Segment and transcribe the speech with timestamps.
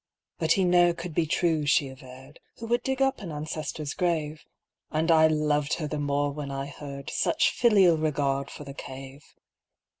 [0.39, 4.45] But he ne'er could be true, she averred, Who would dig up an ancestor's grave
[4.91, 8.73] â And I loved her the more when I heard Such filial regard for the
[8.73, 9.23] Cave.